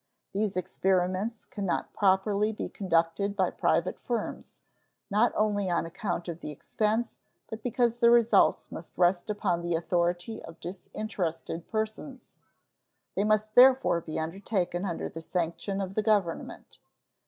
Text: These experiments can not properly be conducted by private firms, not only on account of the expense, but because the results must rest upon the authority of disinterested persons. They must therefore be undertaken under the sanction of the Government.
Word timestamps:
These 0.33 0.57
experiments 0.57 1.45
can 1.45 1.63
not 1.67 1.93
properly 1.93 2.51
be 2.51 2.69
conducted 2.69 3.35
by 3.35 3.51
private 3.51 3.99
firms, 3.99 4.57
not 5.11 5.31
only 5.35 5.69
on 5.69 5.85
account 5.85 6.27
of 6.27 6.39
the 6.41 6.49
expense, 6.49 7.19
but 7.51 7.61
because 7.61 7.97
the 7.97 8.09
results 8.09 8.65
must 8.71 8.97
rest 8.97 9.29
upon 9.29 9.61
the 9.61 9.75
authority 9.75 10.41
of 10.43 10.59
disinterested 10.59 11.67
persons. 11.67 12.39
They 13.15 13.23
must 13.23 13.53
therefore 13.53 14.01
be 14.01 14.19
undertaken 14.19 14.85
under 14.85 15.07
the 15.07 15.21
sanction 15.21 15.79
of 15.79 15.93
the 15.93 16.01
Government. 16.01 16.79